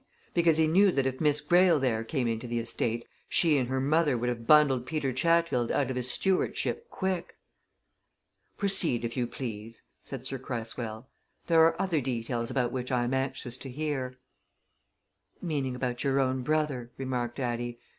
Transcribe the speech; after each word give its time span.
Because 0.33 0.57
he 0.57 0.65
knew 0.65 0.89
that 0.93 1.05
if 1.05 1.21
Miss 1.21 1.41
Greyle 1.41 1.79
there 1.79 2.03
came 2.03 2.27
into 2.27 2.47
the 2.47 2.57
estate, 2.57 3.05
she 3.29 3.59
and 3.59 3.69
her 3.69 3.79
mother 3.79 4.17
would 4.17 4.29
have 4.29 4.47
bundled 4.47 4.87
Peter 4.87 5.13
Chatfield 5.13 5.71
out 5.71 5.91
of 5.91 5.95
his 5.95 6.09
stewardship 6.09 6.89
quick." 6.89 7.37
"Proceed, 8.57 9.05
if 9.05 9.15
you 9.15 9.27
please," 9.27 9.83
said 9.99 10.25
Sir 10.25 10.39
Cresswell. 10.39 11.07
"There 11.45 11.61
are 11.67 11.79
other 11.79 12.01
details 12.01 12.49
about 12.49 12.71
which 12.71 12.91
I 12.91 13.03
am 13.03 13.13
anxious 13.13 13.59
to 13.59 13.69
hear." 13.69 14.17
"Meaning 15.39 15.75
about 15.75 16.03
your 16.03 16.19
own 16.19 16.41
brother," 16.41 16.89
remarked 16.97 17.39
Addie. 17.39 17.77